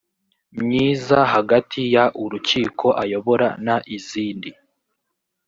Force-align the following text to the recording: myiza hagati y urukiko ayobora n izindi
myiza 0.61 1.17
hagati 1.33 1.81
y 1.93 1.97
urukiko 2.23 2.87
ayobora 3.03 3.47
n 3.65 3.67
izindi 3.97 4.49